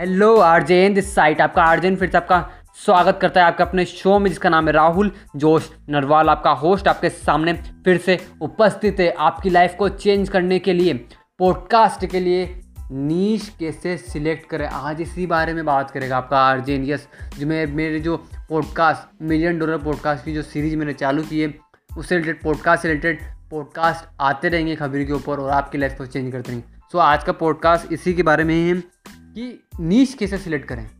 [0.00, 4.18] Hello आरजेन this side आपका आरजेन फिर से आपका स्वागत करता है आपके अपने शो
[4.18, 7.52] में, जिसका नाम है राहुल, जोश नरवाल आपका होस्ट आपके सामने
[7.84, 10.94] फिर से उपस्थित है आपकी लाइफ को चेंज करने के लिए
[11.38, 12.60] पॉडकास्ट के लिए
[12.92, 14.66] नीच कैसे सिलेक्ट करें?
[14.66, 17.08] आज इसी बारे में बात करेगा आपका आरजेन यस
[17.38, 18.16] जो मैं, मेरे जो
[18.50, 21.54] पॉडकास्ट मिलियन डॉलर पॉडकास्ट की जो सीरीज़ मैंने चालू की है,
[21.98, 23.20] उससे रिलेटेड पॉडकास्ट से रिलेटेड
[23.50, 27.24] पॉडकास्ट आते रहेंगे खबर के ऊपर और आपकी लाइफ को चेंज करते रहेंगे। सो आज
[27.24, 28.82] का पॉडकास्ट इसी के बारे में ही है।
[29.34, 30.90] कि नीच कैसे सिलेक्ट करें?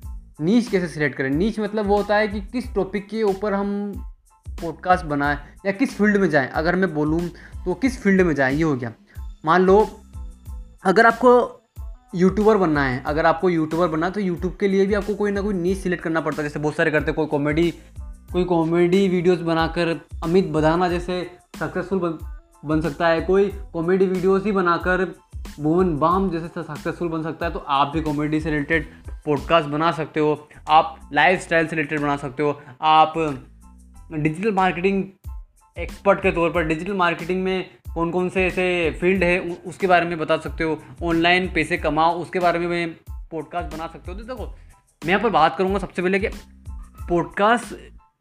[0.40, 1.30] नीच कैसे सिलेक्ट करें?
[1.30, 3.92] नीच मतलब वो होता है कि किस टॉपिक के ऊपर हम
[4.62, 6.48] पॉडकास्ट बनाएँ या किस फ़ील्ड में जाएँ?
[6.48, 7.28] अगर मैं बोलूँ
[7.64, 8.54] तो किस फ़ील्ड में जाएँ?
[8.54, 8.92] ये हो गया।
[9.44, 9.76] मान लो
[10.84, 11.60] अगर आपको
[12.14, 15.30] यूट्यूबर बनना है अगर आपको यूट्यूबर बनना है तो यूट्यूब के लिए भी आपको कोई
[15.30, 17.70] ना कोई नीच सिलेक्ट करना पड़ता है। जैसे बहुत सारे करते कोई कॉमेडी
[18.32, 22.18] कोई कॉमेडी वीडियोस बनाकर अमित बधाना जैसे सक्सेसफुल बन,
[22.64, 25.04] बन सकता है। कोई कॉमेडी वीडियोस ही बनाकर
[25.60, 28.88] भुवन बाम जैसे सक्सेसफुल बन सकता है तो आप भी कॉमेडी से रिलेटेड
[29.24, 33.14] पॉडकास्ट बना सकते हो, आप लाइफ स्टाइल से रिलेटेड बना सकते हो, आप
[34.12, 35.04] डिजिटल मार्केटिंग
[35.76, 40.06] एक्सपर्ट के तौर पर डिजिटल मार्केटिंग में कौन कौन से ऐसे फ़ील्ड है उसके बारे
[40.06, 44.24] में बता सकते हो ऑनलाइन पैसे कमाओ, उसके बारे में पॉडकास्ट बना सकते हो। तो
[44.24, 46.28] देखो, मैं यहाँ पर बात करूँगा सबसे पहले कि
[47.08, 47.74] पॉडकास्ट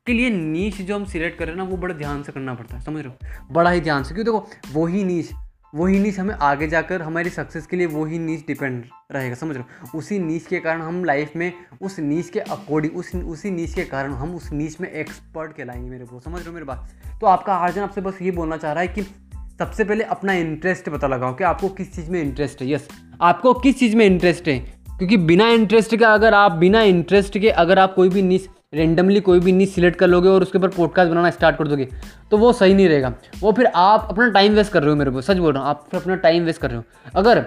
[0.07, 2.83] के लिए नीच जो हम सिलेक्ट करें ना, वो बड़े ध्यान से करना पड़ता है,
[2.83, 3.53] समझ रहे हो?
[3.53, 5.29] बड़ा ही ध्यान से, क्यों देखो वही नीच
[5.75, 9.97] वही नीच हमें आगे जाकर हमारी सक्सेस के लिए वही नीच डिपेंड रहेगा, समझ रहे
[9.97, 13.83] उसी नीच के कारण हम लाइफ में, उस नीच के अकॉर्डिंग उस, उसी नीच के
[13.83, 16.89] कारण हम उस नीच में एक्सपर्ट कहलाएँगे मेरे को समझ रहे हो मेरी बात?
[17.21, 19.01] तो आपका आर्जन आपसे बस ये बोलना चाह रहा है कि
[19.59, 22.87] सबसे पहले अपना इंटरेस्ट पता लगाओ कि आपको किस चीज़ में इंटरेस्ट है यस
[23.21, 24.59] आपको किस चीज़ में इंटरेस्ट है?
[24.97, 29.19] क्योंकि बिना इंटरेस्ट के अगर आप, बिना इंटरेस्ट के अगर आप कोई भी नीच रेंडमली
[29.19, 31.87] कोई भी नीच सिलेक्ट कर लोगे और उसके ऊपर पॉडकास्ट बनाना स्टार्ट कर दोगे
[32.31, 35.11] तो वो सही नहीं रहेगा। वो फिर आप अपना टाइम वेस्ट कर रहे हो मेरे
[35.11, 36.83] को, सच बोल रहा हूँ, आप फिर अपना टाइम वेस्ट कर रहे हो।
[37.15, 37.45] अगर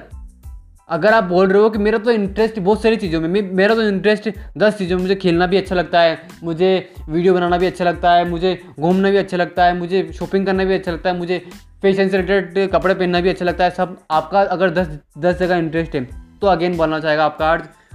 [0.89, 3.83] अगर आप बोल रहे हो कि मेरा तो इंटरेस्ट बहुत सारी चीज़ों में मेरा तो
[3.83, 6.69] इंटरेस्ट दस चीज़ों में, मुझे खेलना भी अच्छा लगता है, मुझे
[7.09, 10.65] वीडियो बनाना भी अच्छा लगता है, मुझे घूमना भी अच्छा लगता है, मुझे शॉपिंग करना
[10.65, 11.39] भी अच्छा लगता है, मुझे
[11.83, 15.57] फ़ैशन से रिलेटेड कपड़े पहनना भी अच्छा लगता है, सब आपका अगर दस दस जगह
[15.57, 16.05] इंटरेस्ट है
[16.41, 17.51] तो अगेन बोलना चाहेगा आपका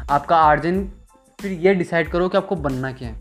[0.10, 0.88] आपका आर्जन
[1.42, 3.20] फिर ये डिसाइड करो कि आपको बनना क्या है।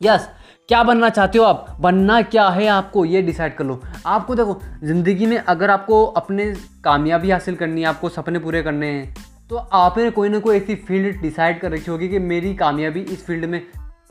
[0.00, 0.28] यस yes,
[0.68, 1.76] क्या बनना चाहते हो आप?
[1.80, 3.04] बनना क्या है आपको?
[3.04, 6.52] ये डिसाइड कर लो। आपको देखो ज़िंदगी में अगर आपको अपने
[6.84, 9.14] कामयाबी हासिल करनी है आपको सपने पूरे करने हैं
[9.50, 13.24] तो आपने कोई ना कोई ऐसी फ़ील्ड डिसाइड कर रखी होगी कि मेरी कामयाबी इस
[13.26, 13.60] फ़ील्ड में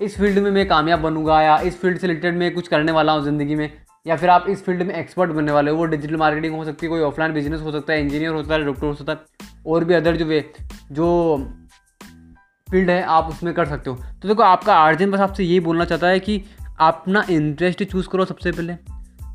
[0.01, 3.13] इस फ़ील्ड में मैं कामयाब बनूँगा या इस फ़ील्ड से रिलेटेड मैं कुछ करने वाला
[3.13, 3.69] हूँ ज़िंदगी में
[4.05, 6.85] या फिर आप इस फ़ील्ड में एक्सपर्ट बनने वाले हो। वो डिजिटल मार्केटिंग हो सकती
[6.85, 9.19] है कोई ऑफलाइन बिज़नेस हो सकता है इंजीनियर हो सकता है डॉक्टर हो सकता है
[9.67, 10.43] और भी अदर जो वे
[10.91, 11.07] जो
[12.73, 15.85] फ़ील्ड है, आप उसमें कर सकते हो। तो देखो, आपका आर्जन बस आपसे यही बोलना
[15.85, 16.41] चाहता है कि
[16.81, 18.75] अपना इंटरेस्ट चूज़ करो सबसे पहले।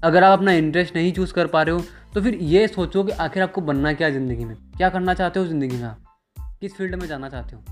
[0.04, 1.82] अगर आप अपना इंटरेस्ट नहीं चूज़ कर पा रहे हो
[2.14, 5.46] तो फिर ये सोचो कि आखिर आपको बनना क्या ज़िंदगी में। क्या करना चाहते हो
[5.46, 5.98] ज़िंदगी में आप?
[6.60, 7.62] किस फ़ील्ड में जाना चाहते हो?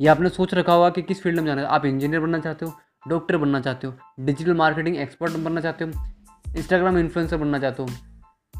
[0.00, 2.72] ये आपने सोच रखा होगा कि किस फ़ील्ड में जाना आप इंजीनियर बनना चाहते हो
[3.08, 5.90] डॉक्टर बनना चाहते हो डिजिटल मार्केटिंग एक्सपर्ट बनना चाहते हो
[6.56, 7.88] इंस्टाग्राम इन्फ्लुएंसर बनना चाहते हो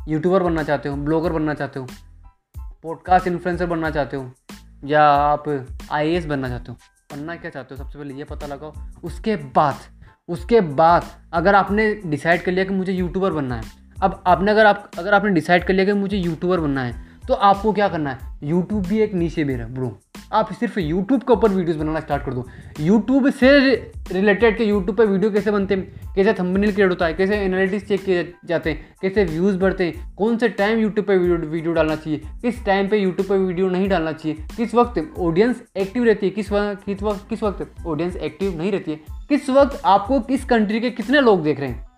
[0.08, 1.86] यूट्यूबर बनना चाहते हो ब्लॉगर बनना चाहते हो
[2.82, 4.30] पॉडकास्ट इन्फ्लुएंसर बनना चाहते हो
[4.82, 5.48] या आप
[5.92, 6.76] आई बनना चाहते हो,
[7.10, 8.72] बनना क्या चाहते हो, सबसे पहले ये पता लगाओ।
[9.04, 9.76] उसके बाद
[10.28, 13.62] उसके बाद अगर आपने डिसाइड कर लिया कि मुझे यूट्यूबर बनना है,
[13.96, 17.34] अब आपने अगर आप, अगर आपने डिसाइड कर लिया कि मुझे यूट्यूबर बनना है तो
[17.34, 18.38] आपको क्या करना है?
[18.42, 19.88] यूट्यूब भी एक नीचे मेरा ब्रो
[20.32, 22.48] आप सिर्फ़ यूट्यूब के ऊपर वीडियोस बनाना स्टार्ट कर दो।
[22.80, 23.74] यूट्यूब से
[24.12, 26.14] रिलेटेड के यूट्यूब पे वीडियो कैसे बनते हैं?
[26.14, 27.14] कैसे थंबनेल क्रिएट होता है?
[27.14, 28.94] कैसे एनालिटिक्स चेक किए जाते हैं?
[29.02, 30.14] कैसे व्यूज़ बढ़ते हैं?
[30.14, 32.20] कौन से टाइम यूट्यूब पे वीडियो वीडियो डालना चाहिए?
[32.42, 34.46] किस टाइम पे यूट्यूब पे वीडियो नहीं डालना चाहिए?
[34.56, 36.32] किस वक्त ऑडियंस एक्टिव रहती है?
[36.32, 39.00] किस वक्त किस वक्त किस वक्त ऑडियंस एक्टिव नहीं रहती है?
[39.28, 41.88] किस वक्त आपको किस कंट्री के कितने लोग देख रहे हैं?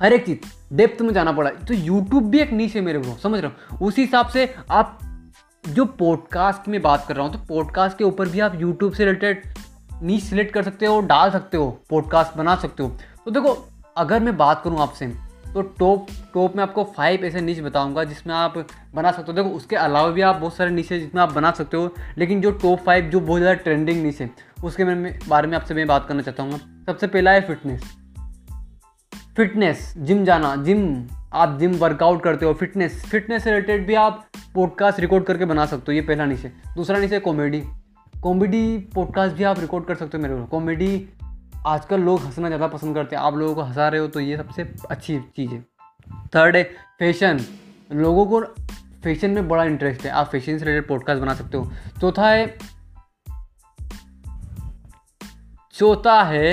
[0.00, 0.38] हर एक चीज़।
[0.76, 3.80] डेप्थ में जाना पड़ा। तो यूट्यूब भी एक नीच मेरे को समझ रहा हूँ?
[3.80, 4.98] उसी हिसाब से आप
[5.64, 8.92] जो पॉडकास्ट की मैं बात कर रहा हूँ तो पॉडकास्ट के ऊपर भी आप यूट्यूब
[8.92, 9.42] से रिलेटेड
[10.02, 12.88] नीच सिलेक्ट कर सकते हो, डाल सकते हो पॉडकास्ट बना सकते हो।
[13.24, 13.52] तो देखो,
[13.96, 15.06] अगर मैं बात करूँ आपसे
[15.54, 18.54] तो टॉप टॉप में आपको फाइव ऐसे नीच बताऊँगा जिसमें आप
[18.94, 21.76] बना सकते हो। देखो, उसके अलावा भी आप बहुत सारे नीचे जिसमें आप बना सकते
[21.76, 24.22] हो, लेकिन जो टॉप फाइव जो बहुत ज़्यादा ट्रेंडिंग नीच
[24.64, 27.82] उसके बारे में आपसे मैं बात करना चाहता हूँ। सबसे पहला है फिटनेस
[29.36, 30.82] फिटनेस, जिम जाना, जिम,
[31.32, 35.66] आप जिम वर्कआउट करते हो फिटनेस फिटनेस से रिलेटेड भी आप पॉडकास्ट रिकॉर्ड करके बना
[35.66, 37.62] सकते हो, ये पहला नीचे दूसरा नीचे कॉमेडी
[38.14, 41.08] कॉमेडी पॉडकास्ट भी आप रिकॉर्ड कर सकते हो मेरे को। कॉमेडी
[41.66, 44.36] आजकल लोग हंसना ज़्यादा पसंद करते हैं। आप लोगों को हंसा रहे हो तो ये
[44.36, 45.60] सबसे अच्छी चीज़ है।
[46.34, 46.62] थर्ड है
[46.98, 47.40] फ़ैशन
[47.92, 48.40] लोगों को
[49.02, 51.70] फ़ैशन में बड़ा इंटरेस्ट है। आप फ़ैशन से रिलेटेड पॉडकास्ट बना सकते हो।
[52.00, 52.56] चौथा है
[55.74, 56.48] चौथा है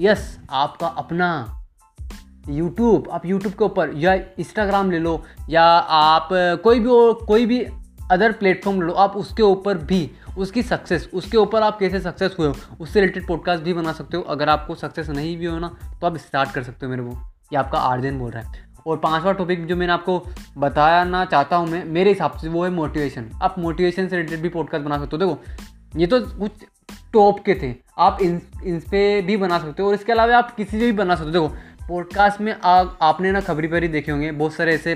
[0.00, 1.28] यस आपका अपना
[2.48, 6.28] यूट्यूब आप यूट्यूब के ऊपर या इंस्टाग्राम ले लो, या आप
[6.64, 6.88] कोई भी
[7.26, 7.64] कोई भी
[8.10, 12.46] अदर प्लेटफॉर्म लो आप उसके ऊपर भी उसकी सक्सेस उसके ऊपर आप कैसे सक्सेस हुए
[12.48, 15.68] हो, उससे रिलेटेड पॉडकास्ट भी बना सकते हो। अगर आपको सक्सेस नहीं भी हो ना
[16.00, 17.16] तो आप स्टार्ट कर सकते हो मेरे को
[17.52, 20.18] ये आपका आर्जन बोल रहा है। और पांचवा टॉपिक जो मैंने आपको
[20.58, 24.48] बताना चाहता हूँ मैं, मेरे हिसाब से वो है मोटिवेशन आप मोटिवेशन से रिलेटेड भी
[24.48, 26.64] पॉडकास्ट बना सकते हो। देखो, ये तो कुछ
[27.12, 30.54] टॉप के थे, आप इन इन पे भी बना सकते हो, और इसके अलावा आप
[30.54, 31.56] किसी से भी बना सकते हो। देखो
[31.90, 34.94] पॉडकास्ट में आ, आपने ना खबरी परी देखे होंगे। बहुत सारे ऐसे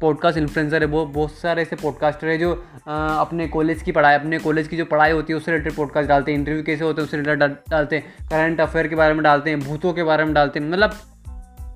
[0.00, 2.50] पॉडकास्ट इन्फ्लुएंसर है बहुत बहुत सारे ऐसे पॉडकास्टर है जो
[2.88, 6.08] आ, अपने कॉलेज की पढ़ाई अपने कॉलेज की जो पढ़ाई होती है उससे रिलेटेड पॉडकास्ट
[6.08, 9.22] डालते हैं। इंटरव्यू कैसे होते हैं उससे रिलेटेड डालते हैं। करंट अफेयर के बारे में
[9.22, 10.98] डालते हैं भूतों के बारे में डालते हैं। मतलब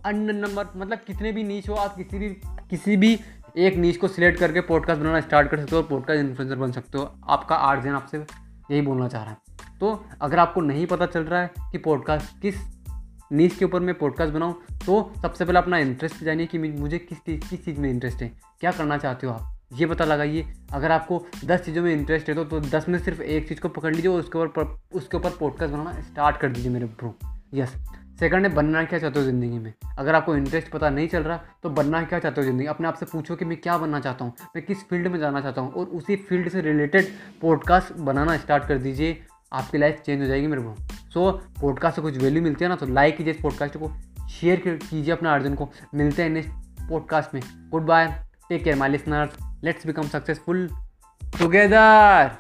[0.06, 2.28] अन्य नंबर मतलब कितने भी नीच हो आप किसी भी
[2.70, 3.18] किसी भी
[3.58, 6.72] एक नीच को सिलेक्ट करके पॉडकास्ट बनाना स्टार्ट कर सकते हो और पॉडकास्ट इन्फ्लुएंसर बन
[6.72, 11.06] सकते हो। आपका आर्जन आपसे यही बोलना चाह रहा है। तो अगर आपको नहीं पता
[11.06, 12.54] चल रहा है कि पॉडकास्ट किस
[13.32, 14.54] नीच के ऊपर मैं पॉडकास्ट बनाऊँ
[14.86, 18.28] तो सबसे पहले अपना इंटरेस्ट जानिए कि मुझे किस चीज़ किस चीज़ में इंटरेस्ट है।
[18.60, 19.56] क्या करना चाहते हो आप?
[19.72, 23.22] ये पता लगाइए। अगर आपको दस चीज़ों में इंटरेस्ट है तो, तो दस में सिर्फ़
[23.22, 26.70] एक चीज़ को पकड़ लीजिए और उसके ऊपर उसके ऊपर पॉडकास्ट बनाना स्टार्ट कर दीजिए
[26.72, 27.14] मेरे ब्रो
[27.54, 27.74] यस
[28.20, 29.72] सेकंड है बनना क्या चाहते हो ज़िंदगी में?
[29.98, 32.66] अगर आपको इंटरेस्ट पता नहीं चल रहा तो बनना क्या चाहते हो ज़िंदगी?
[32.66, 35.40] अपने आप से पूछो कि मैं क्या बनना चाहता हूँ मैं किस फ़ील्ड में जाना
[35.40, 37.08] चाहता हूँ और उसी फ़ील्ड से रिलेटेड
[37.42, 39.20] पॉडकास्ट बनाना स्टार्ट कर दीजिए।
[39.52, 40.74] आपकी लाइफ चेंज हो जाएगी मेरे को
[41.14, 41.30] सो
[41.60, 43.90] पॉडकास्ट से कुछ वैल्यू मिलती है ना तो लाइक कीजिए इस पॉडकास्ट को
[44.28, 46.52] शेयर कीजिए अपने अर्जुन को। मिलते हैं नेक्स्ट
[46.88, 48.06] पॉडकास्ट में। Good bye
[48.48, 49.30] take care my listeners
[49.64, 50.68] let's become successful
[51.38, 52.30] together